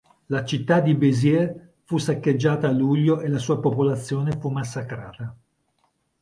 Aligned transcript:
La 0.29 0.43
città 0.43 0.79
di 0.79 0.95
Béziers 0.95 1.53
fu 1.83 1.99
saccheggiata 1.99 2.67
a 2.67 2.71
luglio 2.71 3.21
e 3.21 3.27
la 3.27 3.37
sua 3.37 3.59
popolazione 3.59 4.31
fu 4.39 4.49
massacrata. 4.49 5.37